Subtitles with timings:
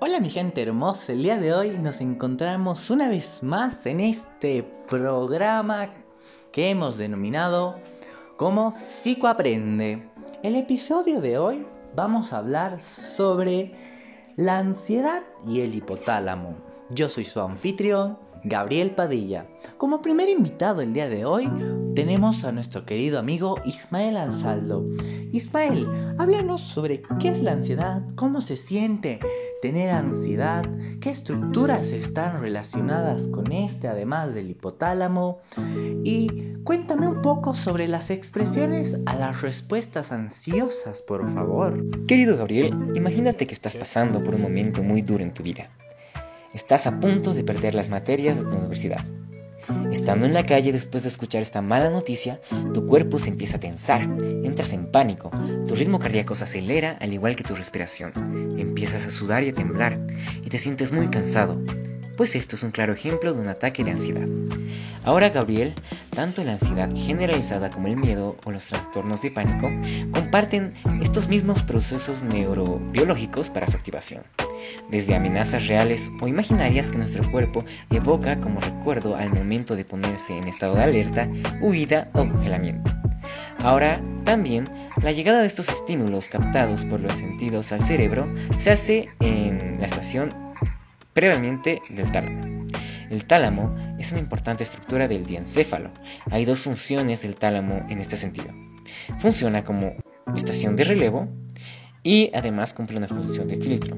[0.00, 4.62] Hola mi gente hermosa, el día de hoy nos encontramos una vez más en este
[4.88, 5.92] programa
[6.52, 7.80] que hemos denominado
[8.36, 10.08] como Psicoaprende.
[10.44, 11.66] El episodio de hoy
[11.96, 13.72] vamos a hablar sobre
[14.36, 16.54] la ansiedad y el hipotálamo.
[16.90, 19.48] Yo soy su anfitrión, Gabriel Padilla.
[19.78, 21.50] Como primer invitado el día de hoy
[21.96, 24.86] tenemos a nuestro querido amigo Ismael Ansaldo.
[25.32, 25.86] Ismael,
[26.18, 29.20] háblanos sobre qué es la ansiedad, cómo se siente
[29.60, 30.64] tener ansiedad,
[31.00, 35.40] qué estructuras están relacionadas con este además del hipotálamo
[36.04, 41.84] y cuéntame un poco sobre las expresiones a las respuestas ansiosas, por favor.
[42.06, 45.70] Querido Gabriel, imagínate que estás pasando por un momento muy duro en tu vida.
[46.54, 49.04] Estás a punto de perder las materias de tu universidad.
[49.92, 52.40] Estando en la calle después de escuchar esta mala noticia,
[52.74, 54.02] tu cuerpo se empieza a tensar,
[54.44, 55.30] entras en pánico,
[55.66, 58.12] tu ritmo cardíaco se acelera al igual que tu respiración,
[58.58, 59.98] empiezas a sudar y a temblar
[60.44, 61.58] y te sientes muy cansado,
[62.18, 64.28] pues esto es un claro ejemplo de un ataque de ansiedad.
[65.04, 65.72] Ahora Gabriel,
[66.10, 69.70] tanto la ansiedad generalizada como el miedo o los trastornos de pánico
[70.12, 74.24] comparten estos mismos procesos neurobiológicos para su activación,
[74.90, 80.36] desde amenazas reales o imaginarias que nuestro cuerpo evoca como recuerdo al momento de ponerse
[80.36, 81.28] en estado de alerta,
[81.60, 82.92] huida o congelamiento.
[83.60, 84.64] Ahora, también,
[85.02, 89.86] la llegada de estos estímulos captados por los sentidos al cerebro se hace en la
[89.86, 90.28] estación
[91.12, 92.58] previamente del tálamo.
[93.10, 95.90] El tálamo es una importante estructura del diencéfalo.
[96.30, 98.48] Hay dos funciones del tálamo en este sentido.
[99.18, 99.94] Funciona como
[100.36, 101.28] estación de relevo
[102.02, 103.96] y además cumple una función de filtro.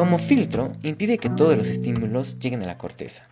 [0.00, 3.28] Como filtro, impide que todos los estímulos lleguen a la corteza.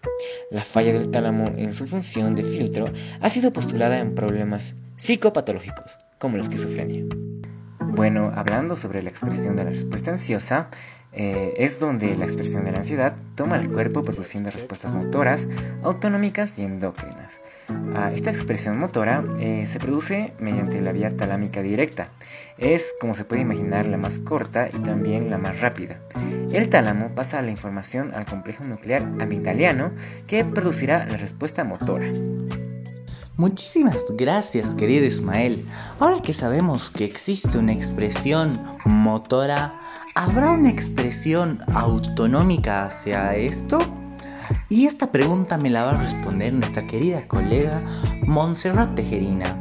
[0.50, 5.96] La falla del tálamo en su función de filtro ha sido postulada en problemas psicopatológicos,
[6.18, 7.06] como la esquizofrenia.
[7.80, 10.68] Bueno, hablando sobre la expresión de la respuesta ansiosa,
[11.18, 15.48] eh, es donde la expresión de la ansiedad toma el cuerpo produciendo respuestas motoras,
[15.82, 17.40] autonómicas y endócrinas.
[17.96, 22.10] Ah, esta expresión motora eh, se produce mediante la vía talámica directa.
[22.56, 25.98] Es, como se puede imaginar, la más corta y también la más rápida.
[26.52, 29.90] El tálamo pasa la información al complejo nuclear amigdaliano
[30.28, 32.06] que producirá la respuesta motora.
[33.36, 35.64] Muchísimas gracias, querido Ismael.
[35.98, 39.87] Ahora que sabemos que existe una expresión motora,
[40.18, 43.78] ¿habrá una expresión autonómica hacia esto?
[44.68, 47.80] Y esta pregunta me la va a responder nuestra querida colega
[48.26, 49.56] Montserrat Tejerina.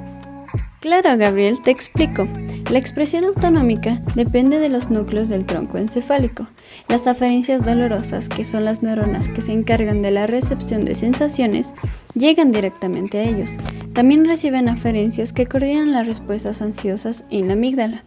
[0.80, 2.28] Claro, Gabriel, te explico.
[2.72, 6.48] La expresión autonómica depende de los núcleos del tronco encefálico.
[6.88, 11.76] Las aferencias dolorosas, que son las neuronas que se encargan de la recepción de sensaciones,
[12.16, 13.52] llegan directamente a ellos.
[13.98, 18.04] También reciben aferencias que coordinan las respuestas ansiosas en la amígdala.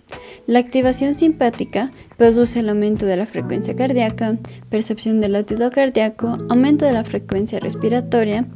[0.47, 6.87] La activación simpática produce el aumento de la frecuencia cardíaca, percepción del latido cardíaco, aumento
[6.87, 8.47] de la frecuencia respiratoria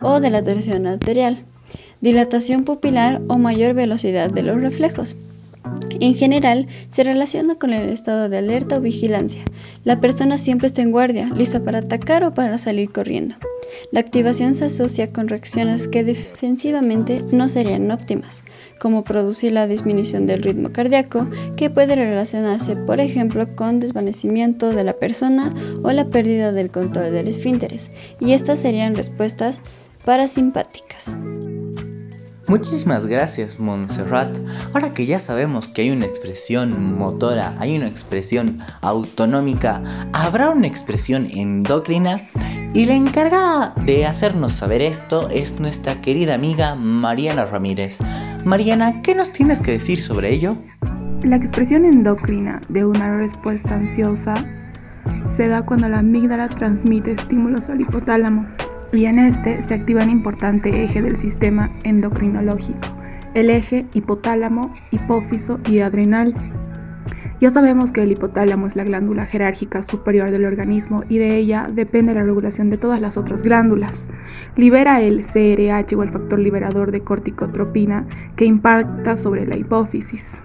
[0.00, 1.44] o de la tensión arterial
[2.00, 5.16] dilatación pupilar o mayor velocidad de los reflejos.
[6.00, 9.42] En general, se relaciona con el estado de alerta o vigilancia.
[9.84, 13.34] La persona siempre está en guardia, lista para atacar o para salir corriendo.
[13.92, 18.44] La activación se asocia con reacciones que defensivamente no serían óptimas,
[18.80, 24.84] como producir la disminución del ritmo cardíaco, que puede relacionarse, por ejemplo, con desvanecimiento de
[24.84, 25.52] la persona
[25.82, 27.90] o la pérdida del control del esfínteres,
[28.20, 29.62] y estas serían respuestas
[30.04, 31.16] parasimpáticas.
[32.48, 34.34] Muchísimas gracias, Montserrat.
[34.72, 39.82] Ahora que ya sabemos que hay una expresión motora, hay una expresión autonómica,
[40.14, 42.30] habrá una expresión endocrina.
[42.72, 47.98] Y la encargada de hacernos saber esto es nuestra querida amiga Mariana Ramírez.
[48.46, 50.56] Mariana, ¿qué nos tienes que decir sobre ello?
[51.24, 54.42] La expresión endocrina de una respuesta ansiosa
[55.26, 58.46] se da cuando la amígdala transmite estímulos al hipotálamo
[58.92, 62.88] y en este se activa un importante eje del sistema endocrinológico,
[63.34, 66.34] el eje hipotálamo, hipófiso y adrenal.
[67.40, 71.70] Ya sabemos que el hipotálamo es la glándula jerárquica superior del organismo y de ella
[71.72, 74.08] depende la regulación de todas las otras glándulas.
[74.56, 80.42] Libera el CRH o el factor liberador de corticotropina que impacta sobre la hipófisis.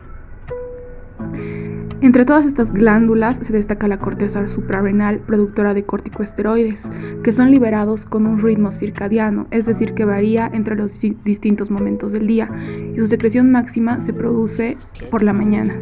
[2.03, 6.91] Entre todas estas glándulas se destaca la corteza suprarrenal, productora de corticosteroides,
[7.23, 12.11] que son liberados con un ritmo circadiano, es decir, que varía entre los distintos momentos
[12.11, 12.51] del día,
[12.93, 14.75] y su secreción máxima se produce
[15.11, 15.79] por la mañana.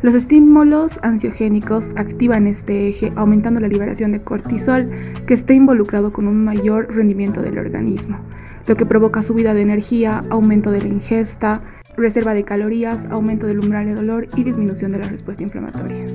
[0.00, 4.90] Los estímulos ansiogénicos activan este eje, aumentando la liberación de cortisol,
[5.26, 8.18] que está involucrado con un mayor rendimiento del organismo,
[8.66, 11.62] lo que provoca subida de energía, aumento de la ingesta,
[12.02, 16.06] reserva de calorías, aumento del umbral de dolor y disminución de la respuesta inflamatoria.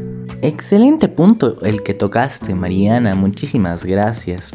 [0.41, 3.15] Excelente punto el que tocaste, Mariana.
[3.15, 4.51] Muchísimas gracias.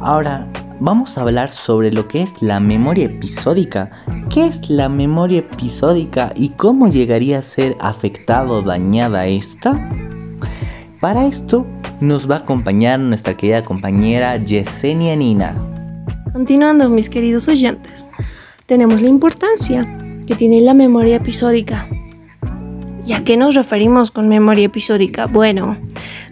[0.00, 0.50] Ahora,
[0.80, 3.90] vamos a hablar sobre lo que es la memoria episódica.
[4.30, 9.88] ¿Qué es la memoria episódica y cómo llegaría a ser afectada o dañada esta?
[11.00, 11.66] Para esto
[12.00, 15.54] nos va a acompañar nuestra querida compañera Yesenia Nina.
[16.32, 18.06] Continuando, mis queridos oyentes,
[18.66, 19.97] tenemos la importancia
[20.28, 21.88] que tiene la memoria episódica.
[23.06, 25.24] ¿Y a qué nos referimos con memoria episódica?
[25.24, 25.78] Bueno,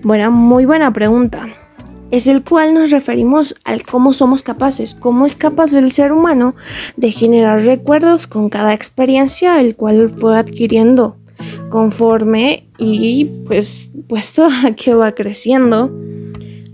[0.02, 1.48] buena, muy buena pregunta
[2.10, 6.54] es el cual nos referimos al cómo somos capaces, cómo es capaz el ser humano
[6.96, 11.16] de generar recuerdos con cada experiencia el cual fue adquiriendo
[11.68, 15.90] conforme y pues puesto a que va creciendo.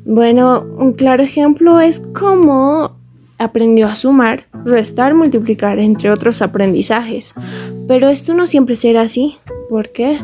[0.05, 3.02] Bueno, un claro ejemplo es cómo
[3.43, 7.35] aprendió a sumar, restar, multiplicar, entre otros aprendizajes.
[7.89, 9.37] Pero esto no siempre será así.
[9.69, 10.19] ¿Por qué?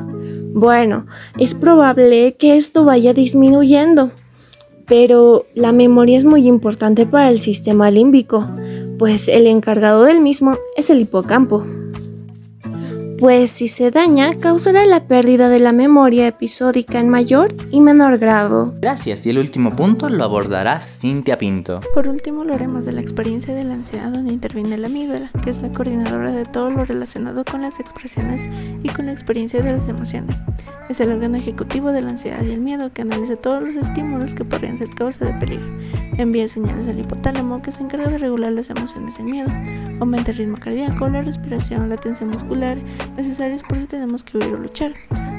[0.52, 1.06] Bueno,
[1.38, 4.12] es probable que esto vaya disminuyendo
[4.88, 8.46] pero la memoria es muy importante para el sistema límbico,
[8.98, 11.64] pues el encargado del mismo es el hipocampo
[13.18, 18.18] pues si se daña, causará la pérdida de la memoria episódica en mayor y menor
[18.18, 18.74] grado.
[18.80, 21.80] Gracias, y el último punto lo abordará Cintia Pinto.
[21.94, 25.50] Por último, lo haremos de la experiencia de la ansiedad donde interviene la amígdala, que
[25.50, 28.48] es la coordinadora de todo lo relacionado con las expresiones
[28.84, 30.44] y con la experiencia de las emociones.
[30.88, 34.34] Es el órgano ejecutivo de la ansiedad y el miedo que analiza todos los estímulos
[34.34, 35.68] que podrían ser causa de peligro.
[36.16, 39.50] Envía señales al hipotálamo que se encarga de regular las emociones y el miedo.
[40.00, 42.78] Aumenta el ritmo cardíaco, la respiración, la tensión muscular
[43.16, 44.94] necesarios por si tenemos que huir o luchar.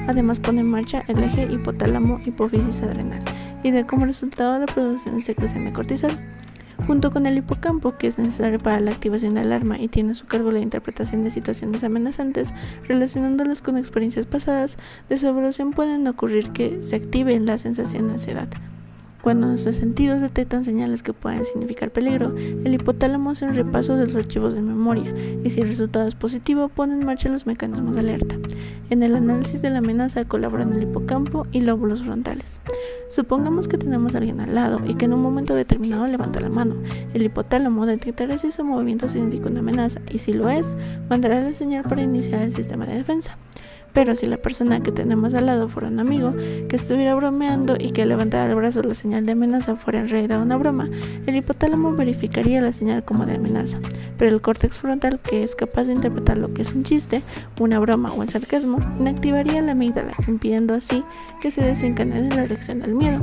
[0.08, 3.22] Además pone en marcha el eje hipotálamo hipófisis adrenal
[3.62, 6.18] y da como resultado la producción y secreción de cortisol.
[6.86, 10.14] Junto con el hipocampo, que es necesario para la activación de alarma y tiene a
[10.14, 12.54] su cargo la interpretación de situaciones amenazantes,
[12.88, 14.78] relacionándolas con experiencias pasadas,
[15.08, 18.48] de su evolución pueden ocurrir que se activen la sensación de ansiedad,
[19.22, 24.02] cuando nuestros sentidos detectan señales que pueden significar peligro, el hipotálamo hace un repaso de
[24.02, 25.14] los archivos de memoria
[25.44, 28.36] y si el resultado es positivo pone en marcha los mecanismos de alerta.
[28.88, 32.60] En el análisis de la amenaza colaboran el hipocampo y lóbulos frontales.
[33.08, 36.48] Supongamos que tenemos a alguien al lado y que en un momento determinado levanta la
[36.48, 36.76] mano.
[37.12, 40.76] El hipotálamo detectará si ese movimiento significa una amenaza y si lo es,
[41.08, 43.36] mandará la señal para iniciar el sistema de defensa.
[43.92, 46.34] Pero si la persona que tenemos al lado fuera un amigo
[46.68, 50.40] que estuviera bromeando y que levantara el brazo la señal de amenaza fuera en realidad
[50.40, 50.88] una broma,
[51.26, 53.78] el hipotálamo verificaría la señal como de amenaza.
[54.18, 57.22] Pero el córtex frontal, que es capaz de interpretar lo que es un chiste,
[57.58, 61.04] una broma o el sarcasmo, inactivaría la amígdala, impidiendo así
[61.40, 63.20] que se desencadene la reacción al miedo.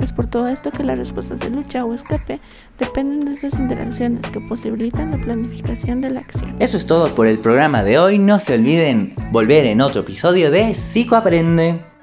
[0.00, 2.40] Es por todo esto que las respuestas de lucha o escape
[2.78, 6.56] dependen de estas interacciones que posibilitan la planificación de la acción.
[6.60, 8.18] Eso es todo por el programa de hoy.
[8.18, 11.97] No se olviden volver en otro episodio de Psicoaprende.